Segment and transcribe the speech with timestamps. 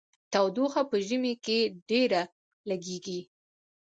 [0.31, 2.21] تودوخه په ژمي کې ډیره
[2.69, 3.19] لګیږي.